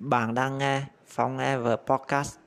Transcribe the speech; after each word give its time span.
Bạn 0.00 0.34
đang 0.34 0.58
nghe 0.58 0.86
Phong 1.06 1.38
Ever 1.38 1.78
Podcast. 1.86 2.38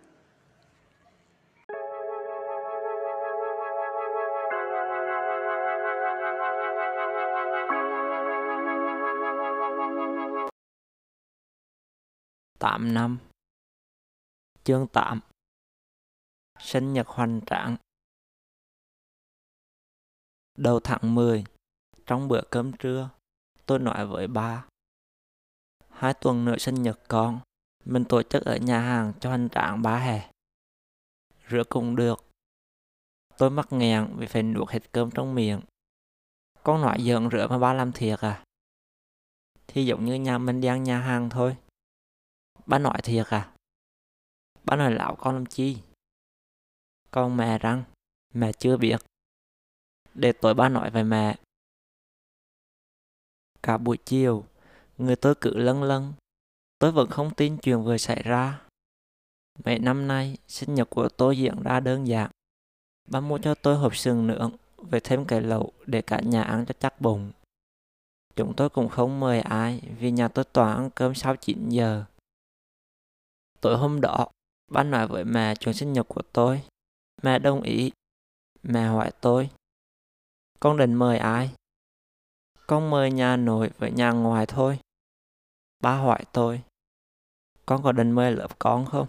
Tám 12.59 12.93
năm. 12.93 13.17
Chương 14.63 14.87
8 14.87 15.19
Sinh 16.59 16.93
nhật 16.93 17.07
hoành 17.07 17.41
tráng. 17.45 17.75
Đầu 20.57 20.79
tháng 20.83 21.15
10 21.15 21.43
Trong 22.05 22.27
bữa 22.27 22.41
cơm 22.49 22.71
trưa, 22.79 23.09
Tôi 23.65 23.79
nói 23.79 24.05
với 24.05 24.27
ba 24.27 24.65
Hai 26.01 26.13
tuần 26.13 26.45
nữa 26.45 26.57
sinh 26.57 26.83
nhật 26.83 26.99
con. 27.07 27.39
Mình 27.85 28.05
tổ 28.05 28.23
chức 28.23 28.45
ở 28.45 28.57
nhà 28.57 28.79
hàng 28.79 29.13
cho 29.19 29.31
anh 29.31 29.49
trạng 29.49 29.81
ba 29.81 29.99
hè. 29.99 30.31
Rửa 31.49 31.63
cũng 31.69 31.95
được. 31.95 32.25
Tôi 33.37 33.49
mắc 33.49 33.67
nghẹn 33.69 34.15
vì 34.17 34.27
phải 34.27 34.43
nuốt 34.43 34.69
hết 34.69 34.91
cơm 34.91 35.11
trong 35.11 35.35
miệng. 35.35 35.61
Con 36.63 36.81
nói 36.81 37.03
giận 37.03 37.29
rửa 37.31 37.47
mà 37.47 37.57
ba 37.57 37.73
làm 37.73 37.91
thiệt 37.91 38.19
à? 38.19 38.43
Thì 39.67 39.85
giống 39.85 40.05
như 40.05 40.15
nhà 40.15 40.37
mình 40.37 40.61
đi 40.61 40.67
ăn 40.67 40.83
nhà 40.83 40.99
hàng 40.99 41.29
thôi. 41.29 41.57
Ba 42.65 42.79
nói 42.79 42.99
thiệt 43.03 43.27
à? 43.27 43.53
Ba 44.63 44.75
nói 44.75 44.91
lão 44.91 45.15
con 45.15 45.33
làm 45.35 45.45
chi? 45.45 45.77
Con 47.11 47.37
mẹ 47.37 47.57
rằng 47.57 47.83
Mẹ 48.33 48.51
chưa 48.53 48.77
biết. 48.77 49.01
Để 50.13 50.31
tối 50.31 50.53
ba 50.53 50.69
nói 50.69 50.91
về 50.91 51.03
mẹ. 51.03 51.35
Cả 53.63 53.77
buổi 53.77 53.97
chiều 54.05 54.45
Người 55.01 55.15
tôi 55.15 55.35
cứ 55.41 55.57
lân 55.57 55.83
lân 55.83 56.13
Tôi 56.79 56.91
vẫn 56.91 57.09
không 57.09 57.33
tin 57.35 57.57
chuyện 57.57 57.83
vừa 57.83 57.97
xảy 57.97 58.21
ra. 58.23 58.61
Mấy 59.65 59.79
năm 59.79 60.07
nay, 60.07 60.37
Sinh 60.47 60.75
nhật 60.75 60.89
của 60.89 61.09
tôi 61.09 61.37
diễn 61.37 61.63
ra 61.63 61.79
đơn 61.79 62.07
giản. 62.07 62.31
Ba 63.09 63.19
mua 63.19 63.37
cho 63.37 63.55
tôi 63.55 63.75
hộp 63.75 63.95
sườn 63.95 64.27
nướng 64.27 64.51
Với 64.77 64.99
thêm 64.99 65.25
cái 65.25 65.41
lẩu 65.41 65.71
Để 65.85 66.01
cả 66.01 66.21
nhà 66.21 66.43
ăn 66.43 66.65
cho 66.65 66.73
chắc 66.79 67.01
bụng. 67.01 67.31
Chúng 68.35 68.53
tôi 68.55 68.69
cũng 68.69 68.89
không 68.89 69.19
mời 69.19 69.41
ai 69.41 69.81
Vì 69.99 70.11
nhà 70.11 70.27
tôi 70.27 70.45
toàn 70.45 70.77
ăn 70.77 70.89
cơm 70.95 71.15
sau 71.15 71.35
9 71.35 71.69
giờ. 71.69 72.05
Tối 73.61 73.77
hôm 73.77 74.01
đó, 74.01 74.27
Ba 74.71 74.83
nói 74.83 75.07
với 75.07 75.25
mẹ 75.25 75.55
chuyện 75.55 75.73
sinh 75.73 75.93
nhật 75.93 76.07
của 76.07 76.21
tôi 76.33 76.61
Mẹ 77.23 77.39
đồng 77.39 77.61
ý. 77.61 77.91
Mẹ 78.63 78.87
hỏi 78.87 79.11
tôi 79.21 79.49
Con 80.59 80.77
định 80.77 80.93
mời 80.93 81.17
ai? 81.17 81.53
Con 82.67 82.89
mời 82.89 83.11
nhà 83.11 83.37
nội 83.37 83.69
với 83.77 83.91
nhà 83.91 84.11
ngoài 84.11 84.45
thôi. 84.45 84.79
Ba 85.81 85.97
hỏi 85.97 86.19
tôi. 86.31 86.61
Con 87.65 87.83
có 87.83 87.91
định 87.91 88.11
mời 88.11 88.31
lớp 88.31 88.59
con 88.59 88.85
không? 88.85 89.07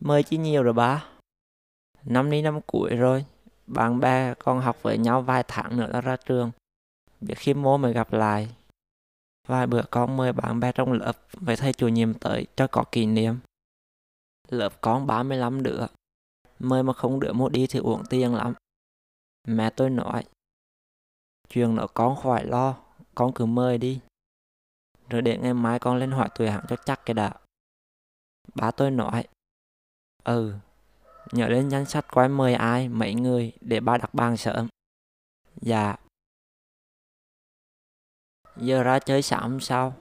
Mời 0.00 0.22
chứ 0.22 0.38
nhiều 0.38 0.62
rồi 0.62 0.72
ba 0.72 1.04
Năm 2.04 2.30
đi 2.30 2.42
năm 2.42 2.60
cuối 2.66 2.96
rồi, 2.96 3.24
Bạn 3.66 4.00
bè 4.00 4.34
con 4.34 4.60
học 4.60 4.82
với 4.82 4.98
nhau 4.98 5.22
vài 5.22 5.44
tháng 5.48 5.76
nữa 5.76 5.86
là 5.92 6.00
ra 6.00 6.16
trường. 6.16 6.50
Biết 7.20 7.34
khi 7.36 7.54
mô 7.54 7.76
mới 7.76 7.92
gặp 7.92 8.12
lại. 8.12 8.54
Vài 9.48 9.66
bữa 9.66 9.82
con 9.90 10.16
mời 10.16 10.32
bạn 10.32 10.60
bè 10.60 10.72
trong 10.72 10.92
lớp 10.92 11.12
Với 11.32 11.56
thầy 11.56 11.72
chủ 11.72 11.88
nhiệm 11.88 12.14
tới 12.14 12.46
cho 12.56 12.66
có 12.66 12.84
kỷ 12.92 13.06
niệm. 13.06 13.38
Lớp 14.48 14.80
con 14.80 15.06
35 15.06 15.62
đứa. 15.62 15.86
Mời 16.58 16.82
mà 16.82 16.92
không 16.92 17.20
đứa 17.20 17.32
mua 17.32 17.48
đi 17.48 17.66
thì 17.66 17.78
uổng 17.78 18.02
tiền 18.10 18.34
lắm. 18.34 18.54
Mẹ 19.46 19.70
tôi 19.70 19.90
nói, 19.90 20.24
Chuyện 21.48 21.76
đó 21.76 21.86
con 21.94 22.16
khỏi 22.16 22.44
lo, 22.44 22.76
Con 23.14 23.32
cứ 23.32 23.46
mời 23.46 23.78
đi. 23.78 24.00
Rồi 25.10 25.22
để 25.22 25.38
ngày 25.38 25.54
mai 25.54 25.78
con 25.78 25.96
lên 25.96 26.10
hỏi 26.10 26.28
tuổi 26.34 26.50
hạng 26.50 26.64
cho 26.68 26.76
chắc 26.76 27.00
cái 27.06 27.14
đã. 27.14 27.32
Ba 28.54 28.70
tôi 28.70 28.90
nói 28.90 29.24
Ừ 30.24 30.54
Nhớ 31.32 31.48
lên 31.48 31.68
danh 31.68 31.86
sách 31.86 32.06
coi 32.08 32.28
mời 32.28 32.54
ai, 32.54 32.88
Mấy 32.88 33.14
người 33.14 33.52
để 33.60 33.80
ba 33.80 33.98
đặt 33.98 34.14
bàn 34.14 34.36
sớm. 34.36 34.68
Dạ. 35.62 35.96
Giờ 38.56 38.82
ra 38.82 38.98
chơi 38.98 39.22
sáng 39.22 39.60
sau, 39.60 39.94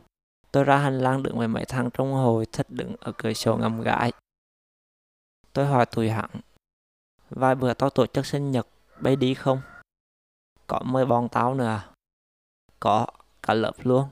Tôi 0.51 0.63
ra 0.63 0.77
hành 0.77 0.99
lang 0.99 1.23
đứng 1.23 1.37
với 1.37 1.47
mấy 1.47 1.65
thằng 1.65 1.89
trong 1.93 2.13
hồi 2.13 2.45
thích 2.51 2.67
đứng 2.69 2.95
ở 2.99 3.11
cửa 3.17 3.33
sổ 3.33 3.57
ngầm 3.57 3.81
gãi. 3.81 4.11
Tôi 5.53 5.65
hỏi 5.65 5.85
tụi 5.85 6.09
hẳn, 6.09 6.29
Vài 7.29 7.55
bữa 7.55 7.73
tao 7.73 7.89
tổ 7.89 8.05
chức 8.07 8.25
sinh 8.25 8.51
nhật, 8.51 8.67
Bay 8.99 9.15
đi 9.15 9.33
không? 9.33 9.61
Có 10.67 10.81
mời 10.85 11.05
bọn 11.05 11.29
tao 11.31 11.53
nữa 11.53 11.65
à. 11.65 11.89
Có, 12.79 13.07
Cả 13.41 13.53
lớp 13.53 13.73
luôn. 13.83 14.09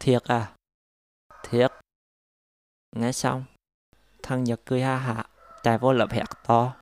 Thiệt 0.00 0.22
à? 0.24 0.54
Thiệt. 1.42 1.72
Nghe 2.96 3.12
xong 3.12 3.44
Thằng 4.22 4.44
Nhật 4.44 4.60
cười 4.64 4.82
ha 4.82 4.96
hả, 4.96 5.24
Chạy 5.62 5.78
vô 5.78 5.92
lớp 5.92 6.10
hẹt 6.10 6.26
to. 6.46 6.80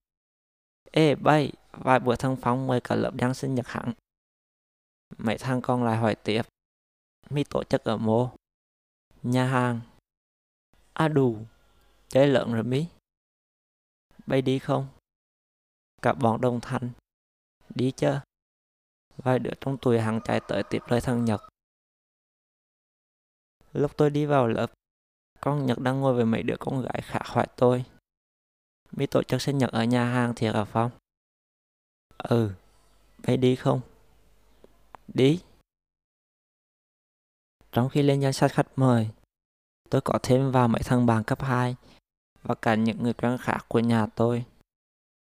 Ê 0.91 1.15
bay 1.15 1.53
Vài 1.73 2.01
bữa 2.01 2.17
thằng 2.17 2.37
Phong 2.43 2.67
mời 2.67 2.81
cả 2.81 2.95
lớp 2.95 3.11
đang 3.15 3.35
sinh 3.35 3.55
nhật 3.55 3.67
hẳn 3.69 3.93
Mấy 5.19 5.39
thằng 5.39 5.61
con 5.63 5.85
lại 5.85 5.97
hỏi 5.97 6.15
tiếp 6.15 6.43
Mi 7.31 7.45
tổ 7.45 7.65
chức 7.65 7.85
ở 7.85 7.97
mô? 7.97 8.31
Nhà 9.23 9.47
hàng. 9.47 9.81
À 10.93 11.09
đủ 11.09 11.39
Chơi 12.09 12.27
lợn 12.27 12.53
rồi 12.53 12.63
mi. 12.63 12.87
Bay 14.27 14.43
đi 14.43 14.59
không? 14.59 14.89
Cả 16.03 16.13
bọn 16.13 16.41
đồng 16.41 16.61
thanh 16.61 16.91
Đi 17.75 17.93
chứ 17.97 18.19
Vài 19.17 19.39
đứa 19.39 19.51
trong 19.61 19.79
tuổi 19.83 20.01
hàng 20.01 20.21
chạy 20.25 20.41
tới 20.49 20.63
tiếp 20.71 20.83
lời 20.89 21.01
thằng 21.01 21.25
Nhật. 21.25 21.41
Lúc 23.77 23.97
tôi 23.97 24.11
đi 24.11 24.27
vào 24.27 24.47
lớp, 24.47 24.73
Con 25.41 25.67
Nhật 25.67 25.79
đang 25.79 26.01
ngồi 26.01 26.15
với 26.15 26.25
mấy 26.25 26.43
đứa 26.43 26.57
con 26.61 26.83
gái 26.83 27.01
khả 27.05 27.19
hoại 27.27 27.49
tôi. 27.57 27.85
Mi 28.93 29.07
tổ 29.07 29.23
chức 29.23 29.43
sinh 29.43 29.59
nhật 29.59 29.71
ở 29.71 29.85
nhà 29.85 30.05
hàng 30.05 30.35
thiệt 30.35 30.55
ở 30.55 30.65
Phong 30.65 30.91
Ừ 32.19 32.51
mày 33.27 33.37
đi 33.37 33.57
không? 33.57 33.81
Đi. 35.09 35.41
Trong 37.73 37.89
khi 37.89 38.03
lên 38.03 38.21
danh 38.21 38.33
sách 38.33 38.53
khách 38.53 38.67
mời, 38.77 39.09
Tôi 39.91 40.01
có 40.01 40.19
thêm 40.23 40.51
vào 40.51 40.69
mấy 40.69 40.83
thằng 40.83 41.07
bạn 41.07 41.25
cấp 41.25 41.43
2 41.43 41.77
Và 42.43 42.55
cả 42.55 42.75
những 42.75 43.03
người 43.03 43.13
quen 43.13 43.39
khác 43.41 43.65
của 43.69 43.79
nhà 43.79 44.07
tôi. 44.07 44.45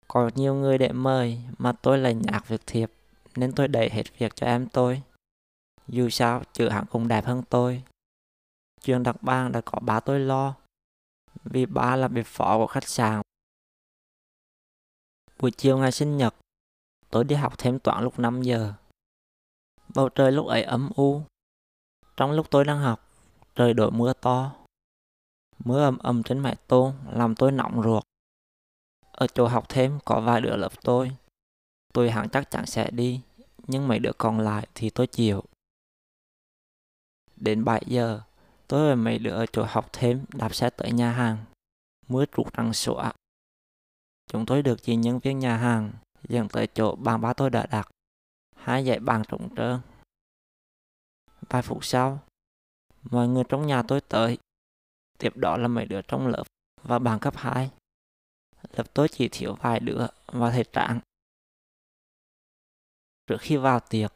Có 0.08 0.32
nhiều 0.36 0.56
người 0.56 0.78
để 0.78 0.92
mời 0.92 1.40
Mà 1.58 1.72
tôi 1.72 1.98
lại 1.98 2.14
nhạc 2.14 2.48
việc 2.48 2.62
thiệp, 2.68 2.92
Nên 3.36 3.54
tôi 3.54 3.68
đẩy 3.68 3.90
hết 3.90 4.04
việc 4.18 4.36
cho 4.36 4.48
em 4.48 4.68
tôi. 4.70 5.02
Dù 5.88 6.10
sao, 6.10 6.44
chữ 6.54 6.70
hẳn 6.70 6.86
cũng 6.90 7.08
đẹp 7.08 7.26
hơn 7.26 7.44
tôi. 7.50 7.84
Chuyện 8.84 9.04
đặt 9.04 9.24
bàn 9.24 9.52
đã 9.52 9.62
có 9.66 9.80
ba 9.80 10.00
tôi 10.00 10.20
lo, 10.20 10.56
Vì 11.44 11.66
ba 11.66 11.96
là 11.96 12.08
biệt 12.08 12.26
phó 12.26 12.58
của 12.58 12.68
khách 12.68 12.88
sạn. 12.88 13.22
Buổi 15.40 15.52
chiều 15.52 15.78
ngày 15.78 15.92
sinh 15.92 16.18
nhật, 16.18 16.36
Tôi 17.10 17.24
đi 17.24 17.36
học 17.36 17.54
thêm 17.58 17.80
toán 17.80 18.04
lúc 18.04 18.20
5 18.20 18.42
giờ. 18.42 18.74
Bầu 19.96 20.10
trời 20.10 20.32
lúc 20.32 20.48
ấy 20.48 20.64
ấm 20.64 20.90
u. 20.96 21.22
Trong 22.18 22.32
lúc 22.32 22.48
tôi 22.50 22.66
đang 22.66 22.80
học, 22.80 23.10
Trời 23.56 23.74
đổ 23.74 23.90
mưa 23.90 24.14
to. 24.14 24.56
Mưa 25.60 25.84
ầm 25.84 25.98
ầm 25.98 26.24
trên 26.24 26.40
mái 26.40 26.56
tôn 26.68 26.94
Làm 27.12 27.36
tôi 27.36 27.52
nóng 27.52 27.84
ruột. 27.84 28.04
Ở 29.12 29.28
chỗ 29.28 29.48
học 29.48 29.66
thêm 29.70 30.00
có 30.06 30.22
vài 30.22 30.42
đứa 30.42 30.56
lớp 30.56 30.82
tôi. 30.82 31.18
Tôi 31.94 32.12
hẳn 32.12 32.30
chắc 32.30 32.52
chắn 32.52 32.66
sẽ 32.66 32.92
đi, 32.92 33.22
Nhưng 33.68 33.88
mấy 33.88 34.00
đứa 34.00 34.12
còn 34.18 34.40
lại 34.40 34.68
thì 34.76 34.90
tôi 34.90 35.08
chịu. 35.08 35.44
Đến 37.36 37.64
7 37.64 37.84
giờ 37.88 38.22
Tôi 38.74 38.90
và 38.90 38.96
mấy 38.96 39.20
đứa 39.20 39.32
ở 39.32 39.46
chỗ 39.46 39.66
học 39.70 39.90
thêm, 39.94 40.26
đạp 40.34 40.56
xe 40.56 40.70
tới 40.70 40.92
nhà 40.92 41.12
hàng. 41.12 41.38
Mưa 42.08 42.26
trút 42.38 42.54
răng 42.54 42.74
xõa 42.74 43.14
Chúng 44.28 44.46
tôi 44.46 44.62
được 44.62 44.84
chị 44.84 44.96
nhân 44.96 45.20
viên 45.20 45.40
nhà 45.40 45.58
hàng 45.58 45.94
dẫn 46.30 46.48
tới 46.50 46.68
chỗ 46.74 46.96
bàn 46.96 47.22
ba 47.22 47.34
tôi 47.34 47.50
đã 47.50 47.66
đặt. 47.66 47.90
Hai 48.56 48.86
dãy 48.86 49.00
bàn 49.00 49.24
trống 49.28 49.56
trơn 49.56 49.80
vài 51.50 51.62
phút 51.62 51.86
sau, 51.86 52.20
mọi 53.04 53.28
người 53.28 53.44
trong 53.50 53.68
nhà 53.68 53.84
tôi 53.88 54.02
tới. 54.02 54.38
Tiếp 55.18 55.38
đó 55.38 55.58
là 55.58 55.68
mấy 55.68 55.86
đứa 55.86 56.02
trong 56.02 56.28
lớp 56.28 56.44
và 56.82 57.00
bàn 57.00 57.20
cấp 57.20 57.34
2 57.38 57.72
lớp 58.78 58.94
tôi 58.94 59.08
chỉ 59.12 59.30
thiếu 59.32 59.56
vài 59.62 59.80
đứa 59.80 60.08
và 60.26 60.52
thầy 60.52 60.64
trạng 60.74 61.00
trước 63.28 63.38
khi 63.40 63.58
vào 63.58 63.80
tiệc, 63.80 64.14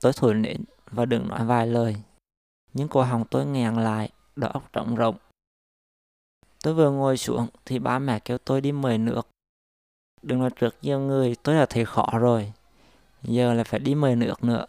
tôi 0.00 0.12
thổi 0.16 0.34
nến 0.34 0.64
và 0.86 1.04
đừng 1.04 1.28
nói 1.28 1.46
vài 1.46 1.66
lời 1.66 2.02
những 2.78 2.88
cổ 2.88 3.02
họng 3.02 3.24
tôi 3.30 3.46
nghẹn 3.46 3.74
lại 3.74 4.10
đầu 4.36 4.50
óc 4.50 4.72
trống 4.72 4.96
rỗng. 4.96 5.16
Tôi 6.62 6.74
vừa 6.74 6.90
ngồi 6.90 7.16
xuống 7.16 7.48
thì 7.64 7.78
ba 7.78 7.98
mẹ 7.98 8.20
kêu 8.24 8.38
tôi 8.38 8.60
đi 8.60 8.72
mời 8.72 8.98
nước. 8.98 9.22
Đừng 10.22 10.38
nói 10.38 10.50
trước 10.56 10.74
nhiều 10.82 11.00
người 11.00 11.36
tôi 11.42 11.54
đã 11.54 11.66
thấy 11.70 11.84
khó 11.84 12.18
rồi. 12.20 12.52
Giờ 13.22 13.54
là 13.54 13.64
phải 13.64 13.80
đi 13.80 13.94
mời 13.94 14.16
nước 14.16 14.44
nữa. 14.44 14.66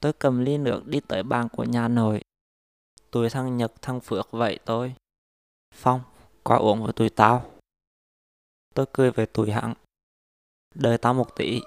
Tôi 0.00 0.12
cầm 0.12 0.44
ly 0.44 0.58
nước 0.58 0.86
đi 0.86 1.00
tới 1.00 1.22
bàn 1.22 1.48
của 1.48 1.64
nhà 1.64 1.88
nội. 1.88 2.22
Tụi 3.10 3.30
thằng 3.30 3.56
Nhật 3.56 3.72
thằng 3.82 4.00
Phước 4.00 4.30
vậy 4.30 4.58
tôi 4.64 4.94
Phong, 5.74 6.00
qua 6.42 6.56
uống 6.56 6.84
với 6.84 6.92
tụi 6.92 7.10
tao. 7.10 7.50
Tôi 8.74 8.86
cười 8.92 9.10
về 9.10 9.26
tụi 9.26 9.50
hắn. 9.50 9.74
Đợi 10.74 10.98
tao 10.98 11.14
một 11.14 11.36
tí. 11.36 11.60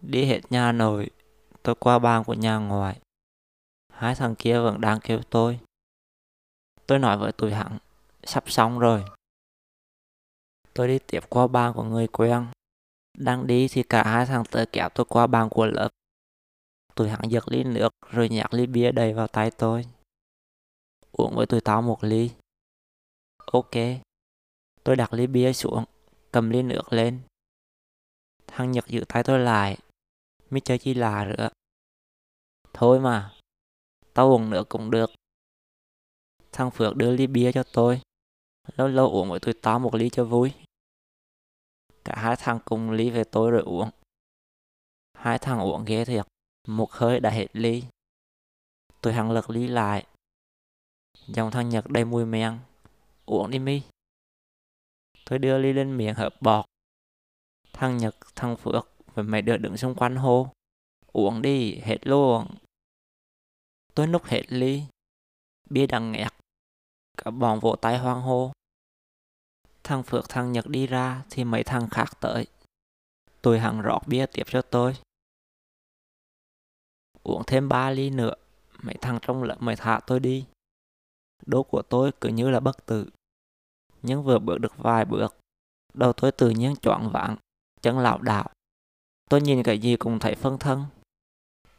Đi 0.00 0.24
hết 0.24 0.40
nhà 0.50 0.72
nội 0.72 1.10
Tôi 1.62 1.74
qua 1.74 1.98
bàn 1.98 2.24
của 2.24 2.34
nhà 2.34 2.58
ngoài 2.58 3.00
Hai 4.00 4.14
thằng 4.14 4.34
kia 4.38 4.60
vẫn 4.60 4.80
đang 4.80 5.00
kêu 5.00 5.20
tôi 5.30 5.60
Tôi 6.86 6.98
nói 6.98 7.18
với 7.18 7.32
tụi 7.32 7.52
hắn, 7.52 7.78
sắp 8.24 8.50
xong 8.50 8.78
rồi. 8.78 9.04
Tôi 10.74 10.88
đi 10.88 10.98
tiếp 11.06 11.20
qua 11.28 11.46
bàn 11.46 11.72
của 11.74 11.82
người 11.82 12.06
quen. 12.06 12.46
Đang 13.18 13.46
đi 13.46 13.68
thì 13.68 13.82
cả 13.82 14.02
hai 14.02 14.26
thằng 14.26 14.44
tới 14.50 14.66
kéo 14.66 14.88
tôi 14.94 15.06
qua 15.08 15.26
bàn 15.26 15.48
của 15.50 15.66
lớp. 15.66 15.88
Tụi 16.94 17.08
hắn 17.08 17.20
giật 17.28 17.48
ly 17.48 17.64
nước 17.64 17.88
rồi 18.10 18.28
nhặt 18.28 18.54
ly 18.54 18.66
bia 18.66 18.92
đầy 18.92 19.14
vào 19.14 19.26
tay 19.26 19.50
tôi. 19.50 19.86
Uống 21.12 21.34
với 21.36 21.46
tụi 21.46 21.60
tao 21.60 21.82
một 21.82 22.04
ly. 22.04 22.30
Ok. 23.52 23.74
Tôi 24.84 24.96
đặt 24.96 25.12
ly 25.12 25.26
bia 25.26 25.52
xuống, 25.52 25.84
cầm 26.32 26.50
ly 26.50 26.62
nước 26.62 26.92
lên. 26.92 27.20
Thằng 28.46 28.72
Nhật 28.72 28.86
giữ 28.86 29.04
tay 29.08 29.22
tôi 29.22 29.38
lại. 29.38 29.78
Mới 30.50 30.60
chơi 30.60 30.78
chi 30.78 30.94
là 30.94 31.24
nữa. 31.24 31.48
Thôi 32.72 33.00
mà, 33.00 33.32
tao 34.20 34.32
uống 34.32 34.50
nước 34.50 34.68
cũng 34.68 34.90
được. 34.90 35.10
Thằng 36.52 36.70
Phước 36.70 36.96
đưa 36.96 37.16
ly 37.16 37.26
bia 37.26 37.52
cho 37.52 37.62
tôi. 37.72 38.00
Lâu 38.76 38.88
lâu 38.88 39.08
uống 39.08 39.30
với 39.30 39.40
tụi 39.40 39.54
tao 39.62 39.78
một 39.78 39.94
ly 39.94 40.10
cho 40.12 40.24
vui. 40.24 40.52
Cả 42.04 42.14
hai 42.16 42.36
thằng 42.38 42.58
cùng 42.64 42.90
ly 42.90 43.10
về 43.10 43.24
tôi 43.24 43.50
rồi 43.50 43.62
uống. 43.62 43.90
Hai 45.14 45.38
thằng 45.38 45.60
uống 45.60 45.84
ghê 45.84 46.04
thiệt. 46.04 46.26
Một 46.68 46.92
hơi 46.92 47.20
đã 47.20 47.30
hết 47.30 47.46
ly. 47.52 47.84
Tôi 49.00 49.12
hằng 49.12 49.30
lật 49.30 49.50
ly 49.50 49.66
lại. 49.66 50.06
Dòng 51.26 51.50
thằng 51.50 51.68
Nhật 51.68 51.86
đầy 51.88 52.04
mùi 52.04 52.24
men. 52.26 52.58
Uống 53.26 53.50
đi 53.50 53.58
mi. 53.58 53.82
Tôi 55.24 55.38
đưa 55.38 55.58
ly 55.58 55.72
lên 55.72 55.96
miệng 55.96 56.14
hợp 56.14 56.34
bọt. 56.40 56.64
Thằng 57.72 57.96
Nhật, 57.96 58.16
thằng 58.36 58.56
Phước 58.56 58.88
và 59.14 59.22
mấy 59.22 59.42
đứa 59.42 59.56
đứng 59.56 59.76
xung 59.76 59.94
quanh 59.94 60.16
hô. 60.16 60.48
Uống 61.12 61.42
đi, 61.42 61.74
hết 61.74 62.06
luôn. 62.06 62.46
Tôi 63.94 64.06
núp 64.06 64.24
hết 64.24 64.42
ly. 64.48 64.82
Bia 65.70 65.86
đằng 65.86 66.12
nghẹt. 66.12 66.32
Cả 67.16 67.30
bọn 67.30 67.60
vỗ 67.60 67.76
tay 67.76 67.98
hoang 67.98 68.22
hô. 68.22 68.52
Thằng 69.82 70.02
Phước 70.02 70.28
thằng 70.28 70.52
Nhật 70.52 70.66
đi 70.66 70.86
ra 70.86 71.24
thì 71.30 71.44
mấy 71.44 71.62
thằng 71.64 71.88
khác 71.90 72.12
tới. 72.20 72.46
Tôi 73.42 73.58
hằng 73.58 73.80
rót 73.80 74.00
bia 74.06 74.26
tiếp 74.26 74.42
cho 74.46 74.62
tôi. 74.62 74.96
Uống 77.22 77.42
thêm 77.46 77.68
ba 77.68 77.90
ly 77.90 78.10
nữa, 78.10 78.34
mấy 78.82 78.94
thằng 79.00 79.18
trong 79.22 79.42
lớp 79.42 79.56
mới 79.60 79.76
thả 79.76 80.00
tôi 80.06 80.20
đi. 80.20 80.46
đố 81.46 81.62
của 81.62 81.82
tôi 81.82 82.12
cứ 82.20 82.28
như 82.28 82.50
là 82.50 82.60
bất 82.60 82.86
tử. 82.86 83.06
Nhưng 84.02 84.24
vừa 84.24 84.38
bước 84.38 84.58
được 84.58 84.72
vài 84.76 85.04
bước, 85.04 85.36
đầu 85.94 86.12
tôi 86.12 86.32
tự 86.32 86.50
nhiên 86.50 86.76
choáng 86.76 87.10
váng, 87.12 87.36
chân 87.82 87.98
lảo 87.98 88.18
đảo. 88.18 88.50
Tôi 89.30 89.40
nhìn 89.40 89.62
cái 89.62 89.78
gì 89.78 89.96
cũng 89.96 90.18
thấy 90.18 90.34
phân 90.34 90.58
thân. 90.58 90.84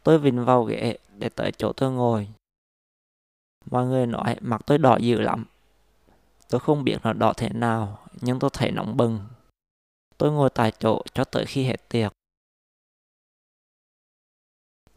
Tôi 0.02 0.18
vịn 0.18 0.44
vào 0.44 0.64
ghế 0.64 0.98
để 1.18 1.28
tới 1.28 1.52
chỗ 1.52 1.72
tôi 1.76 1.92
ngồi. 1.92 2.28
Mọi 3.70 3.86
người 3.86 4.06
nói 4.06 4.36
mặt 4.40 4.60
tôi 4.66 4.78
đỏ 4.78 4.96
dữ 4.96 5.20
lắm. 5.20 5.44
Tôi 6.48 6.60
không 6.60 6.84
biết 6.84 6.98
nó 7.02 7.12
đỏ 7.12 7.32
thế 7.36 7.48
nào, 7.48 8.06
nhưng 8.20 8.38
tôi 8.38 8.50
thấy 8.52 8.70
nóng 8.70 8.96
bừng. 8.96 9.20
Tôi 10.18 10.32
ngồi 10.32 10.50
tại 10.50 10.72
chỗ 10.78 11.02
cho 11.14 11.24
tới 11.24 11.46
khi 11.46 11.64
hết 11.64 11.88
tiệc. 11.88 12.12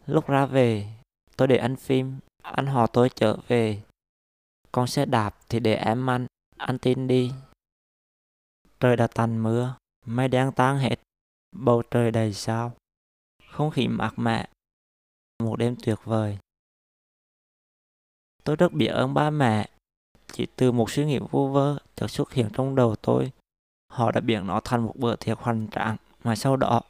Lúc 0.05 0.27
ra 0.27 0.45
về, 0.45 0.87
tôi 1.37 1.47
để 1.47 1.57
ăn 1.57 1.75
phim, 1.75 2.19
anh 2.41 2.65
họ 2.65 2.87
tôi 2.87 3.09
trở 3.15 3.37
về. 3.47 3.81
Con 4.71 4.87
xe 4.87 5.05
đạp 5.05 5.35
thì 5.49 5.59
để 5.59 5.75
em 5.75 6.09
ăn, 6.09 6.27
ăn 6.57 6.77
tin 6.79 7.07
đi. 7.07 7.31
Trời 8.79 8.95
đã 8.95 9.07
tàn 9.07 9.43
mưa, 9.43 9.75
mây 10.05 10.27
đen 10.27 10.51
tan 10.55 10.77
hết, 10.77 10.95
bầu 11.55 11.83
trời 11.91 12.11
đầy 12.11 12.33
sao. 12.33 12.73
Không 13.47 13.71
khí 13.71 13.87
mát 13.87 14.19
mẻ, 14.19 14.49
một 15.43 15.55
đêm 15.55 15.75
tuyệt 15.83 15.99
vời. 16.03 16.37
Tôi 18.43 18.55
rất 18.55 18.73
biết 18.73 18.87
ơn 18.87 19.13
ba 19.13 19.29
mẹ. 19.29 19.69
Chỉ 20.31 20.47
từ 20.55 20.71
một 20.71 20.91
suy 20.91 21.05
nghĩ 21.05 21.19
vô 21.31 21.47
vơ 21.47 21.77
chợt 21.95 22.07
xuất 22.07 22.33
hiện 22.33 22.49
trong 22.53 22.75
đầu 22.75 22.95
tôi. 22.95 23.31
Họ 23.91 24.11
đã 24.11 24.21
biến 24.21 24.47
nó 24.47 24.59
thành 24.59 24.85
một 24.85 24.93
bữa 24.95 25.15
tiệc 25.15 25.39
hoành 25.39 25.67
tráng 25.71 25.97
mà 26.23 26.35
sau 26.35 26.55
đó, 26.55 26.81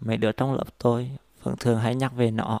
mấy 0.00 0.16
đứa 0.16 0.32
trong 0.32 0.54
lớp 0.54 0.78
tôi 0.78 1.10
vẫn 1.42 1.56
thường 1.60 1.78
hay 1.78 1.94
nhắc 1.94 2.12
về 2.16 2.30
nó. 2.30 2.60